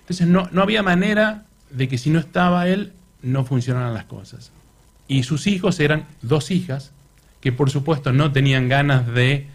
Entonces 0.00 0.26
no, 0.26 0.48
no 0.50 0.62
había 0.62 0.82
manera 0.82 1.44
de 1.70 1.88
que 1.88 1.98
si 1.98 2.10
no 2.10 2.18
estaba 2.18 2.68
él, 2.68 2.92
no 3.22 3.44
funcionaran 3.44 3.92
las 3.92 4.04
cosas. 4.04 4.50
Y 5.08 5.24
sus 5.24 5.46
hijos 5.46 5.78
eran 5.78 6.06
dos 6.22 6.50
hijas, 6.50 6.92
que 7.40 7.52
por 7.52 7.70
supuesto 7.70 8.12
no 8.12 8.32
tenían 8.32 8.68
ganas 8.68 9.06
de 9.06 9.46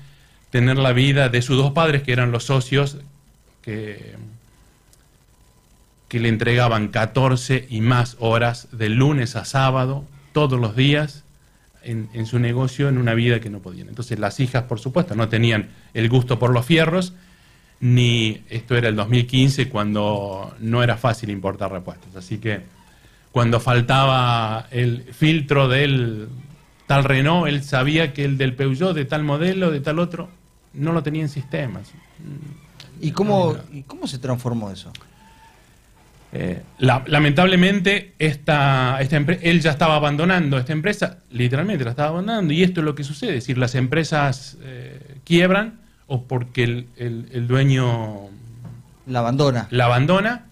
tener 0.52 0.78
la 0.78 0.94
vida 0.94 1.30
de 1.30 1.42
sus 1.42 1.58
dos 1.58 1.72
padres, 1.72 2.04
que 2.04 2.12
eran 2.12 2.32
los 2.32 2.44
socios 2.46 2.98
que, 3.68 4.16
le 6.20 6.30
entregaban 6.30 6.88
14 6.88 7.68
y 7.70 7.82
más 7.82 8.16
horas 8.20 8.70
de 8.72 8.90
lunes 8.90 9.36
a 9.36 9.44
sábado, 9.44 10.06
todos 10.32 10.60
los 10.60 10.76
días, 10.76 11.26
en, 11.84 12.10
en, 12.14 12.26
su 12.26 12.40
negocio, 12.40 12.88
en 12.90 12.98
una 12.98 13.14
vida 13.14 13.40
que 13.40 13.50
no 13.50 13.60
podían. 13.60 13.90
Entonces 13.90 14.20
las 14.20 14.40
hijas, 14.40 14.64
por 14.64 14.80
supuesto, 14.80 15.16
no 15.16 15.30
tenían 15.30 15.70
el 15.94 16.10
gusto 16.10 16.40
por 16.40 16.52
los 16.52 16.66
fierros, 16.66 17.14
ni 17.80 18.42
esto 18.50 18.76
era 18.76 18.88
el 18.88 18.96
2015 18.96 19.70
cuando 19.70 20.56
no 20.60 20.82
era 20.82 20.98
fácil 20.98 21.30
importar 21.30 21.72
repuestos. 21.72 22.16
Así 22.16 22.38
que 22.38 22.62
cuando 23.32 23.60
faltaba 23.60 24.68
el 24.72 25.04
filtro 25.14 25.68
del 25.68 26.30
tal 26.88 27.04
Renault, 27.04 27.48
él 27.48 27.64
sabía 27.64 28.14
que 28.14 28.24
el 28.26 28.38
del 28.38 28.56
Peugeot, 28.56 28.96
de 28.96 29.06
tal 29.06 29.24
modelo, 29.24 29.72
de 29.72 29.82
tal 29.82 30.00
otro, 30.00 30.30
no 30.74 30.94
lo 30.94 31.04
tenía 31.04 31.22
en 31.22 31.30
sistemas. 31.30 31.92
¿Y 33.02 33.12
cómo, 33.12 33.56
¿y 33.72 33.84
cómo 33.84 34.08
se 34.08 34.18
transformó 34.18 34.72
eso? 34.72 34.92
Eh, 36.34 36.62
lamentablemente, 36.80 38.14
esta, 38.20 39.00
esta 39.00 39.18
él 39.18 39.62
ya 39.62 39.72
estaba 39.72 39.96
abandonando 39.96 40.58
esta 40.58 40.74
empresa, 40.74 41.20
literalmente 41.32 41.86
la 41.86 41.92
estaba 41.92 42.10
abandonando, 42.10 42.54
y 42.54 42.64
esto 42.64 42.82
es 42.82 42.86
lo 42.86 42.96
que 42.96 43.04
sucede, 43.04 43.30
es 43.30 43.44
decir, 43.44 43.58
las 43.58 43.76
empresas 43.76 44.58
eh, 44.62 45.20
quiebran 45.24 45.80
o 46.06 46.24
porque 46.24 46.64
el, 46.64 46.88
el, 46.98 47.48
dueño 47.48 48.30
la 49.06 49.20
abandona. 49.20 49.68
La 49.72 49.86
abandona, 49.86 50.46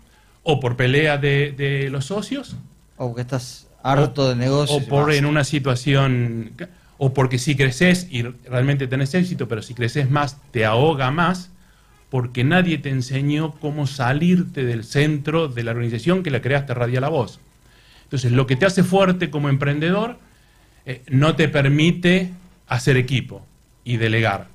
o 0.43 0.59
por 0.59 0.75
pelea 0.77 1.17
de, 1.17 1.87
los 1.91 2.05
socios. 2.05 2.55
O 2.97 3.07
porque 3.07 3.21
estás 3.21 3.67
harto 3.83 4.29
de 4.29 4.35
negocios. 4.35 4.83
O 4.83 4.87
por 4.87 5.11
en 5.11 5.25
una 5.25 5.43
situación, 5.43 6.51
o 6.97 7.13
porque 7.13 7.37
si 7.37 7.55
creces 7.55 8.07
y 8.09 8.23
realmente 8.23 8.87
tenés 8.87 9.13
éxito, 9.13 9.47
pero 9.47 9.61
si 9.61 9.73
creces 9.73 10.09
más, 10.09 10.37
te 10.51 10.65
ahoga 10.65 11.11
más 11.11 11.51
porque 12.09 12.43
nadie 12.43 12.77
te 12.77 12.89
enseñó 12.89 13.53
cómo 13.55 13.87
salirte 13.87 14.63
del 14.63 14.83
centro 14.83 15.47
de 15.47 15.63
la 15.63 15.71
organización 15.71 16.23
que 16.23 16.31
la 16.31 16.41
creaste 16.41 16.73
Radia 16.73 17.01
La 17.01 17.09
Voz. 17.09 17.39
Entonces, 18.03 18.31
lo 18.31 18.45
que 18.45 18.55
te 18.55 18.65
hace 18.65 18.83
fuerte 18.83 19.29
como 19.29 19.49
emprendedor 19.49 20.19
eh, 20.85 21.01
no 21.09 21.35
te 21.35 21.49
permite 21.49 22.31
hacer 22.67 22.97
equipo 22.97 23.45
y 23.83 23.97
delegar. 23.97 24.47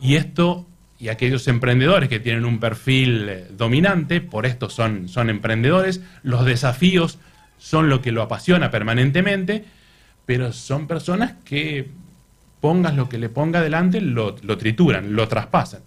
Y 0.00 0.14
esto, 0.14 0.66
y 0.98 1.08
aquellos 1.08 1.48
emprendedores 1.48 2.08
que 2.08 2.20
tienen 2.20 2.44
un 2.44 2.60
perfil 2.60 3.28
eh, 3.28 3.46
dominante, 3.50 4.20
por 4.20 4.46
esto 4.46 4.70
son, 4.70 5.08
son 5.08 5.30
emprendedores, 5.30 6.00
los 6.22 6.44
desafíos 6.44 7.18
son 7.58 7.88
lo 7.88 8.00
que 8.00 8.12
lo 8.12 8.22
apasiona 8.22 8.70
permanentemente, 8.70 9.64
pero 10.26 10.52
son 10.52 10.86
personas 10.86 11.34
que 11.44 11.88
pongas 12.60 12.94
lo 12.94 13.08
que 13.08 13.18
le 13.18 13.28
ponga 13.28 13.58
adelante, 13.58 14.00
lo, 14.00 14.36
lo 14.42 14.56
trituran, 14.56 15.14
lo 15.14 15.26
traspasan 15.28 15.82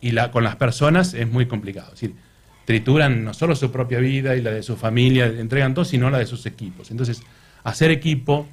y 0.00 0.12
la, 0.12 0.30
con 0.30 0.44
las 0.44 0.56
personas 0.56 1.14
es 1.14 1.28
muy 1.28 1.46
complicado. 1.46 1.88
Es 1.88 2.00
decir, 2.00 2.14
trituran 2.64 3.24
no 3.24 3.32
solo 3.32 3.56
su 3.56 3.70
propia 3.70 3.98
vida 3.98 4.36
y 4.36 4.42
la 4.42 4.50
de 4.50 4.62
su 4.62 4.76
familia, 4.76 5.26
entregan 5.26 5.74
todo, 5.74 5.84
sino 5.84 6.10
la 6.10 6.18
de 6.18 6.26
sus 6.26 6.46
equipos. 6.46 6.90
Entonces, 6.90 7.22
hacer 7.64 7.90
equipo 7.90 8.46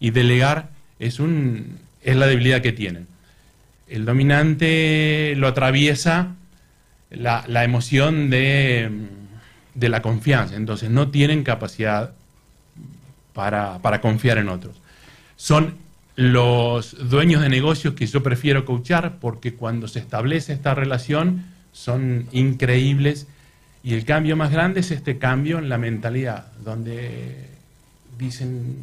y 0.00 0.10
delegar 0.10 0.70
es, 0.98 1.20
un, 1.20 1.78
es 2.02 2.16
la 2.16 2.26
debilidad 2.26 2.62
que 2.62 2.72
tienen. 2.72 3.06
El 3.88 4.04
dominante 4.04 5.34
lo 5.36 5.48
atraviesa 5.48 6.34
la, 7.10 7.44
la 7.46 7.64
emoción 7.64 8.30
de, 8.30 8.90
de, 9.74 9.88
la 9.88 10.02
confianza, 10.02 10.56
entonces 10.56 10.90
no 10.90 11.10
tienen 11.10 11.44
capacidad 11.44 12.12
para, 13.32 13.78
para 13.78 14.00
confiar 14.00 14.38
en 14.38 14.48
otros. 14.48 14.76
Son 15.36 15.76
los 16.16 17.08
dueños 17.10 17.42
de 17.42 17.50
negocios 17.50 17.94
que 17.94 18.06
yo 18.06 18.22
prefiero 18.22 18.64
coachar 18.64 19.18
porque 19.20 19.54
cuando 19.54 19.86
se 19.86 19.98
establece 19.98 20.54
esta 20.54 20.74
relación 20.74 21.44
son 21.72 22.26
increíbles 22.32 23.26
y 23.84 23.94
el 23.94 24.04
cambio 24.04 24.34
más 24.34 24.50
grande 24.50 24.80
es 24.80 24.90
este 24.90 25.18
cambio 25.18 25.58
en 25.58 25.68
la 25.68 25.78
mentalidad, 25.78 26.46
donde 26.64 27.50
dicen, 28.18 28.76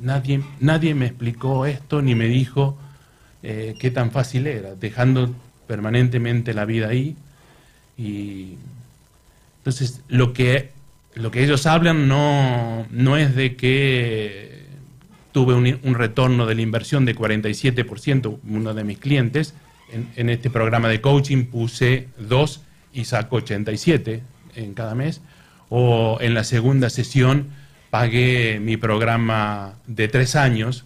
nadie, 0.00 0.42
nadie 0.58 0.94
me 0.94 1.06
explicó 1.06 1.64
esto 1.64 2.02
ni 2.02 2.14
me 2.14 2.26
dijo 2.26 2.76
eh, 3.42 3.74
qué 3.78 3.90
tan 3.90 4.10
fácil 4.10 4.46
era, 4.46 4.74
dejando 4.74 5.34
permanentemente 5.66 6.52
la 6.52 6.66
vida 6.66 6.88
ahí. 6.88 7.16
Y 7.96 8.56
entonces 9.58 10.02
lo 10.08 10.32
que, 10.32 10.72
lo 11.14 11.30
que 11.30 11.44
ellos 11.44 11.66
hablan 11.66 12.08
no, 12.08 12.86
no 12.90 13.16
es 13.16 13.34
de 13.34 13.56
que 13.56 14.49
tuve 15.32 15.54
un, 15.54 15.94
retorno 15.94 16.46
de 16.46 16.54
la 16.54 16.62
inversión 16.62 17.04
de 17.04 17.14
47%, 17.14 18.38
uno 18.48 18.74
de 18.74 18.84
mis 18.84 18.98
clientes. 18.98 19.54
En, 20.16 20.30
este 20.30 20.50
programa 20.50 20.88
de 20.88 21.00
coaching 21.00 21.46
puse 21.46 22.08
dos 22.18 22.62
y 22.92 23.04
saco 23.04 23.36
87 23.36 24.22
en 24.56 24.74
cada 24.74 24.94
mes. 24.94 25.20
O 25.68 26.18
en 26.20 26.34
la 26.34 26.44
segunda 26.44 26.90
sesión 26.90 27.48
pagué 27.90 28.60
mi 28.60 28.76
programa 28.76 29.74
de 29.86 30.08
tres 30.08 30.36
años. 30.36 30.84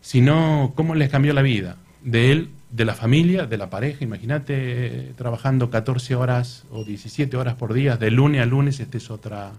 Sino, 0.00 0.72
¿cómo 0.74 0.94
les 0.94 1.10
cambió 1.10 1.32
la 1.32 1.42
vida? 1.42 1.76
De 2.02 2.30
él, 2.30 2.50
de 2.70 2.84
la 2.84 2.94
familia, 2.94 3.46
de 3.46 3.56
la 3.56 3.70
pareja. 3.70 4.04
Imagínate 4.04 5.12
trabajando 5.16 5.70
14 5.70 6.14
horas 6.14 6.64
o 6.70 6.84
17 6.84 7.36
horas 7.36 7.54
por 7.56 7.74
día, 7.74 7.96
de 7.96 8.10
lunes 8.10 8.40
a 8.40 8.46
lunes. 8.46 8.78
Este 8.78 8.98
es 8.98 9.10
otra, 9.10 9.52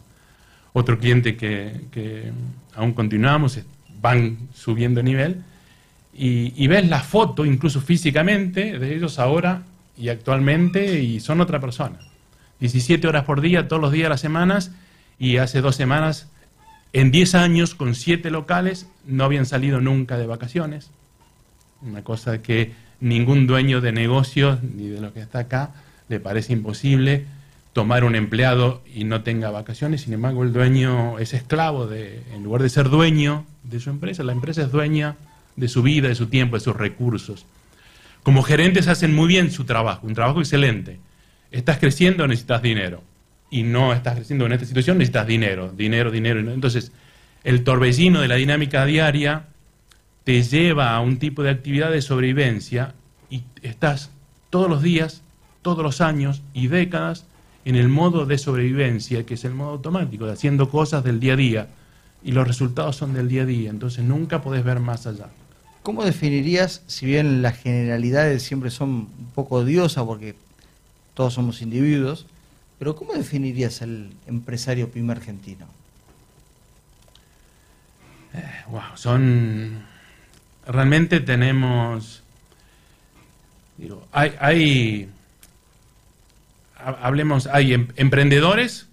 otro 0.72 0.98
cliente 1.00 1.36
que, 1.36 1.82
que 1.92 2.32
aún 2.76 2.94
continuamos 2.94 3.60
van 4.02 4.50
subiendo 4.54 5.04
nivel 5.04 5.44
y, 6.14 6.68
ves 6.68 6.88
la 6.90 7.00
foto, 7.00 7.46
incluso 7.46 7.80
físicamente, 7.80 8.78
de 8.78 8.96
ellos 8.96 9.20
ahora 9.20 9.64
y 9.98 10.10
actualmente 10.10 11.02
y 11.02 11.20
son 11.22 11.40
otra 11.40 11.62
persona. 11.62 12.00
17 12.60 13.08
horas 13.08 13.24
por 13.24 13.40
día, 13.40 13.70
todos 13.70 13.82
los 13.82 13.92
días 13.92 14.06
de 14.06 14.10
las 14.10 14.22
semanas 14.22 14.72
y 15.18 15.38
hace 15.38 15.62
dos 15.62 15.78
semanas, 15.78 16.28
en 16.92 17.12
10 17.12 17.36
años, 17.36 17.76
con 17.76 17.96
7 17.96 18.32
locales, 18.32 18.88
no 19.06 19.24
habían 19.24 19.46
salido 19.46 19.80
nunca 19.80 20.18
de 20.18 20.26
vacaciones. 20.26 20.90
Una 21.82 22.04
cosa 22.04 22.42
que 22.42 22.74
ningún 23.00 23.48
dueño 23.48 23.80
de 23.80 23.94
negocios, 23.94 24.62
ni 24.62 24.88
de 24.88 25.00
lo 25.00 25.14
que 25.14 25.22
está 25.22 25.40
acá, 25.40 25.72
le 26.10 26.20
parece 26.20 26.52
imposible 26.52 27.26
tomar 27.74 28.04
un 28.04 28.16
empleado 28.16 28.82
y 28.94 29.04
no 29.04 29.22
tenga 29.22 29.52
vacaciones, 29.52 30.02
sin 30.02 30.14
embargo 30.14 30.44
el 30.44 30.54
dueño 30.54 31.20
es 31.20 31.34
esclavo 31.34 31.88
de, 31.88 32.24
en 32.34 32.44
lugar 32.44 32.64
de 32.64 32.70
ser 32.70 32.90
dueño 32.90 33.46
de 33.64 33.80
su 33.80 33.90
empresa, 33.90 34.24
la 34.24 34.32
empresa 34.32 34.64
es 34.64 34.72
dueña 34.72 35.18
de 35.56 35.68
su 35.68 35.84
vida, 35.84 36.08
de 36.08 36.16
su 36.16 36.28
tiempo, 36.28 36.56
de 36.56 36.62
sus 36.62 36.76
recursos. 36.76 37.46
Como 38.24 38.44
gerentes 38.44 38.88
hacen 38.88 39.14
muy 39.16 39.28
bien 39.28 39.52
su 39.52 39.66
trabajo, 39.66 40.08
un 40.08 40.14
trabajo 40.14 40.40
excelente. 40.40 41.00
Estás 41.52 41.78
creciendo, 41.78 42.28
necesitas 42.28 42.62
dinero. 42.62 43.04
Y 43.52 43.64
no 43.64 43.94
estás 43.94 44.16
creciendo 44.16 44.46
en 44.46 44.54
esta 44.54 44.66
situación, 44.66 44.98
necesitas 44.98 45.26
dinero, 45.26 45.72
dinero, 45.72 46.12
dinero. 46.12 46.40
Entonces, 46.40 46.92
el 47.44 47.64
torbellino 47.64 48.22
de 48.22 48.28
la 48.28 48.36
dinámica 48.36 48.86
diaria 48.86 49.48
te 50.24 50.44
lleva 50.44 50.96
a 50.96 51.02
un 51.02 51.18
tipo 51.18 51.42
de 51.44 51.50
actividad 51.50 51.92
de 51.92 52.02
sobrevivencia 52.02 52.94
y 53.30 53.44
estás 53.62 54.12
todos 54.50 54.70
los 54.70 54.84
días, 54.84 55.24
todos 55.62 55.84
los 55.84 56.02
años 56.02 56.42
y 56.54 56.68
décadas 56.68 57.26
en 57.70 57.76
el 57.76 57.88
modo 57.88 58.26
de 58.26 58.40
sobrevivencia, 58.40 59.26
que 59.28 59.36
es 59.36 59.46
el 59.46 59.54
modo 59.54 59.72
automático, 59.72 60.26
de 60.26 60.34
haciendo 60.34 60.70
cosas 60.70 61.04
del 61.04 61.20
día 61.20 61.34
a 61.34 61.36
día, 61.36 61.68
y 62.24 62.32
los 62.32 62.48
resultados 62.48 62.96
son 62.96 63.14
del 63.14 63.28
día 63.28 63.44
a 63.44 63.46
día, 63.46 63.70
entonces 63.70 64.04
nunca 64.04 64.42
podés 64.42 64.64
ver 64.64 64.80
más 64.80 65.06
allá. 65.06 65.28
¿Cómo 65.84 66.04
definirías, 66.04 66.82
si 66.88 67.06
bien 67.06 67.44
las 67.44 67.60
generalidades 67.60 68.42
siempre 68.42 68.72
son 68.72 68.90
un 68.90 69.32
poco 69.36 69.58
odiosas 69.58 70.04
porque 70.04 70.36
todos 71.14 71.36
somos 71.36 71.62
individuos, 71.62 72.26
pero 72.80 72.96
cómo 72.96 73.14
definirías 73.14 73.84
el 73.84 74.14
empresario 74.26 74.90
pyme 74.90 75.12
argentino? 75.12 75.68
wow, 78.70 78.80
eh, 78.80 78.84
son... 78.96 79.86
Realmente 80.66 81.20
tenemos... 81.20 82.24
Digo, 83.78 84.08
hay, 84.12 84.34
hay 84.40 85.10
hablemos, 86.84 87.48
hay 87.48 87.74
em, 87.74 87.88
emprendedores, 87.96 88.88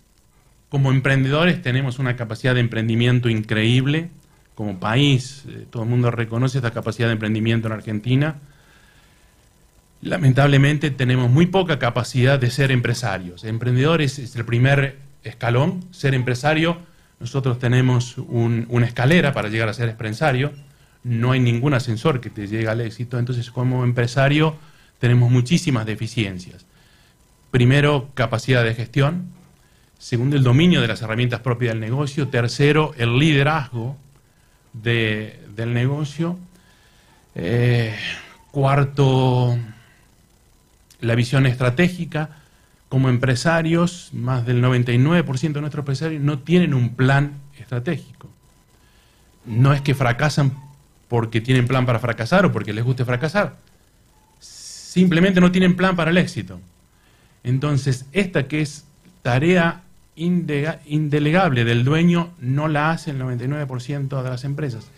como 0.68 0.90
emprendedores 0.90 1.62
tenemos 1.62 1.98
una 1.98 2.16
capacidad 2.16 2.54
de 2.54 2.60
emprendimiento 2.60 3.28
increíble, 3.28 4.10
como 4.54 4.78
país, 4.80 5.44
eh, 5.48 5.66
todo 5.70 5.82
el 5.84 5.88
mundo 5.88 6.10
reconoce 6.10 6.58
esta 6.58 6.70
capacidad 6.72 7.08
de 7.08 7.12
emprendimiento 7.12 7.68
en 7.68 7.72
Argentina. 7.74 8.36
Lamentablemente 10.02 10.90
tenemos 10.90 11.30
muy 11.30 11.46
poca 11.46 11.78
capacidad 11.78 12.38
de 12.38 12.50
ser 12.50 12.70
empresarios. 12.70 13.44
Emprendedores 13.44 14.18
es 14.18 14.36
el 14.36 14.44
primer 14.44 14.98
escalón, 15.24 15.84
ser 15.90 16.14
empresario. 16.14 16.78
Nosotros 17.18 17.58
tenemos 17.58 18.18
un- 18.18 18.66
una 18.68 18.86
escalera 18.86 19.32
para 19.32 19.48
llegar 19.48 19.68
a 19.68 19.72
ser 19.74 19.88
empresario. 19.88 20.52
No 21.02 21.32
hay 21.32 21.40
ningún 21.40 21.72
ascensor 21.74 22.20
que 22.20 22.30
te 22.30 22.46
llegue 22.46 22.68
al 22.68 22.80
éxito. 22.82 23.18
Entonces, 23.18 23.50
como 23.50 23.84
empresario, 23.84 24.56
tenemos 24.98 25.30
muchísimas 25.30 25.86
deficiencias. 25.86 26.66
Primero, 27.50 28.10
capacidad 28.14 28.62
de 28.64 28.74
gestión. 28.74 29.30
Segundo, 29.98 30.36
el 30.36 30.42
dominio 30.42 30.80
de 30.80 30.88
las 30.88 31.00
herramientas 31.02 31.40
propias 31.40 31.72
del 31.72 31.80
negocio. 31.80 32.28
Tercero, 32.28 32.92
el 32.98 33.18
liderazgo 33.18 33.96
de- 34.72 35.40
del 35.54 35.72
negocio. 35.72 36.38
Eh, 37.34 37.94
cuarto, 38.50 39.56
la 41.00 41.14
visión 41.14 41.46
estratégica. 41.46 42.30
Como 42.88 43.08
empresarios, 43.08 44.10
más 44.12 44.46
del 44.46 44.60
99% 44.60 45.58
de 45.58 45.62
nuestros 45.62 45.82
empresarios 45.82 46.22
no 46.22 46.38
tienen 46.40 46.72
un 46.72 46.94
plan 46.94 47.32
estratégico. 47.58 48.28
No 49.44 49.72
es 49.72 49.80
que 49.80 49.94
fracasan 49.94 50.52
porque 51.08 51.40
tienen 51.40 51.66
plan 51.66 51.84
para 51.86 51.98
fracasar 51.98 52.46
o 52.46 52.52
porque 52.52 52.72
les 52.72 52.84
guste 52.84 53.04
fracasar. 53.04 53.56
Simplemente 54.38 55.40
no 55.40 55.50
tienen 55.50 55.74
plan 55.76 55.96
para 55.96 56.10
el 56.10 56.18
éxito. 56.18 56.60
Entonces, 57.46 58.06
esta 58.12 58.48
que 58.48 58.60
es 58.60 58.84
tarea 59.22 59.84
indelegable 60.16 61.64
del 61.64 61.84
dueño, 61.84 62.30
no 62.40 62.66
la 62.66 62.90
hace 62.90 63.12
el 63.12 63.20
99% 63.20 64.20
de 64.20 64.28
las 64.28 64.42
empresas. 64.42 64.88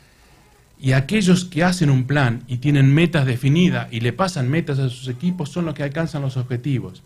Y 0.81 0.93
aquellos 0.93 1.45
que 1.45 1.63
hacen 1.63 1.91
un 1.91 2.05
plan 2.05 2.45
y 2.49 2.57
tienen 2.57 2.95
metas 2.95 3.27
definidas 3.27 3.89
y 3.91 4.01
le 4.01 4.15
pasan 4.15 4.49
metas 4.49 4.79
a 4.79 4.89
sus 4.89 5.09
equipos 5.09 5.51
son 5.51 5.67
los 5.67 5.75
que 5.75 5.83
alcanzan 5.83 6.23
los 6.23 6.39
objetivos. 6.39 7.03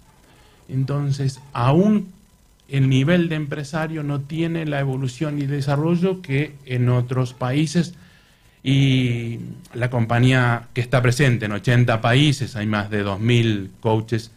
Entonces, 0.69 1.41
aún 1.53 2.13
el 2.69 2.89
nivel 2.89 3.29
de 3.29 3.35
empresario 3.35 4.05
no 4.05 4.21
tiene 4.21 4.65
la 4.65 4.79
evolución 4.79 5.41
y 5.41 5.47
desarrollo 5.47 6.23
que 6.23 6.55
en 6.67 6.89
otros 6.89 7.35
países 7.35 7.95
y 8.63 9.41
la 9.75 9.91
compañía 9.91 10.69
que 10.73 10.83
está 10.83 11.03
presente 11.03 11.47
en 11.47 11.53
80 11.53 12.01
países, 12.01 12.55
hay 12.55 12.67
más 12.69 12.91
de 12.91 13.05
2.000 13.05 13.71
coaches 13.81 14.31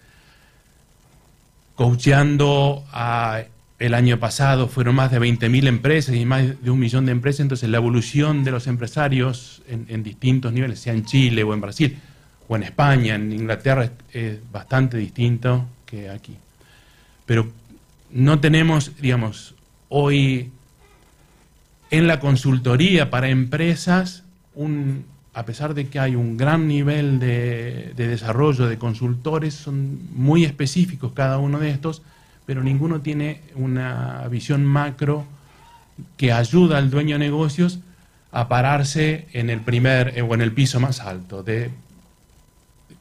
coacheando 1.76 2.84
el 3.80 3.94
año 3.94 4.20
pasado 4.20 4.68
fueron 4.68 4.96
más 4.96 5.12
de 5.12 5.20
20.000 5.20 5.68
empresas 5.68 6.16
y 6.16 6.26
más 6.26 6.62
de 6.64 6.70
un 6.70 6.80
millón 6.80 7.06
de 7.06 7.12
empresas, 7.12 7.42
entonces 7.42 7.70
la 7.70 7.78
evolución 7.78 8.44
de 8.44 8.52
los 8.52 8.68
empresarios 8.68 9.62
en, 9.68 9.86
en 9.90 10.04
distintos 10.04 10.54
niveles, 10.54 10.80
sea 10.80 10.94
en 10.94 11.06
Chile 11.06 11.44
o 11.44 11.54
en 11.54 11.62
Brasil 11.62 11.98
o 12.48 12.56
en 12.56 12.64
España, 12.64 13.16
en 13.16 13.32
Inglaterra, 13.32 13.90
es 14.14 14.40
bastante 14.52 14.98
distinto 14.98 15.66
que 15.86 16.10
aquí. 16.10 16.38
Pero 17.26 17.50
no 18.12 18.40
tenemos, 18.40 18.92
digamos, 19.02 19.56
hoy 19.90 20.52
en 21.92 22.08
la 22.08 22.20
consultoría 22.20 23.10
para 23.10 23.30
empresas, 23.30 24.24
un, 24.54 25.06
a 25.36 25.46
pesar 25.46 25.74
de 25.74 25.90
que 25.90 26.00
hay 26.00 26.16
un 26.16 26.38
gran 26.38 26.68
nivel 26.68 27.20
de, 27.20 27.92
de 27.96 28.08
desarrollo 28.08 28.68
de 28.68 28.78
consultores, 28.78 29.54
son 29.54 30.00
muy 30.14 30.46
específicos 30.46 31.12
cada 31.14 31.40
uno 31.40 31.60
de 31.60 31.72
estos, 31.72 32.02
pero 32.46 32.64
ninguno 32.64 33.02
tiene 33.02 33.42
una 33.56 34.26
visión 34.30 34.66
macro 34.66 35.26
que 36.16 36.32
ayuda 36.32 36.78
al 36.78 36.90
dueño 36.90 37.16
de 37.16 37.20
negocios 37.20 37.80
a 38.32 38.48
pararse 38.48 39.28
en 39.34 39.50
el 39.50 39.60
primer 39.60 40.18
eh, 40.18 40.22
o 40.22 40.34
en 40.34 40.42
el 40.42 40.54
piso 40.54 40.80
más 40.80 41.02
alto. 41.02 41.44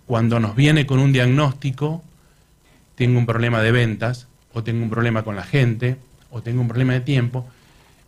Cuando 0.07 0.41
nos 0.41 0.57
viene 0.57 0.87
con 0.87 0.99
un 0.99 1.12
diagnóstico, 1.12 2.03
tengo 2.97 3.19
un 3.19 3.26
problema 3.26 3.61
de 3.62 3.73
ventas, 3.73 4.26
o 4.53 4.62
tengo 4.62 4.83
un 4.83 4.91
problema 4.91 5.23
con 5.23 5.37
la 5.37 5.45
gente, 5.45 5.97
o 6.31 6.43
tengo 6.43 6.61
un 6.61 6.69
problema 6.69 6.95
de 6.95 7.00
tiempo, 7.00 7.47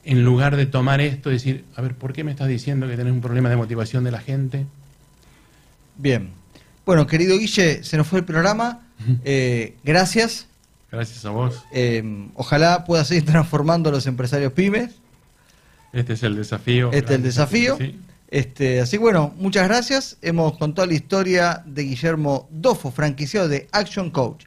en 0.06 0.24
lugar 0.24 0.56
de 0.56 0.66
tomar 0.66 1.00
esto 1.00 1.30
y 1.30 1.34
decir, 1.34 1.64
a 1.74 1.82
ver, 1.82 1.94
¿por 1.94 2.12
qué 2.12 2.22
me 2.22 2.30
estás 2.30 2.46
diciendo 2.46 2.86
que 2.86 2.96
tenés 2.96 3.12
un 3.12 3.20
problema 3.20 3.50
de 3.50 3.56
motivación 3.56 4.04
de 4.04 4.12
la 4.12 4.20
gente? 4.20 4.64
Bien. 5.96 6.30
Bueno, 6.86 7.08
querido 7.08 7.36
Guille, 7.36 7.82
se 7.82 7.96
nos 7.96 8.06
fue 8.06 8.20
el 8.20 8.24
programa. 8.24 8.86
Eh, 9.24 9.74
gracias. 9.82 10.46
Gracias 10.92 11.24
a 11.24 11.30
vos. 11.30 11.64
Eh, 11.72 12.28
ojalá 12.34 12.84
pueda 12.84 13.04
seguir 13.04 13.24
transformando 13.26 13.88
a 13.88 13.92
los 13.92 14.06
empresarios 14.06 14.52
pymes. 14.52 14.92
Este 15.92 16.12
es 16.12 16.22
el 16.22 16.36
desafío. 16.36 16.92
Este 16.92 17.14
es 17.14 17.16
el 17.16 17.22
desafío. 17.24 17.76
Sí. 17.76 17.98
Este, 18.28 18.80
así 18.80 18.98
bueno, 18.98 19.34
muchas 19.38 19.66
gracias. 19.66 20.18
Hemos 20.22 20.56
contado 20.56 20.86
la 20.86 20.94
historia 20.94 21.64
de 21.66 21.82
Guillermo 21.82 22.48
Dofo, 22.52 22.92
franquiciado 22.92 23.48
de 23.48 23.66
Action 23.72 24.10
Coach. 24.10 24.44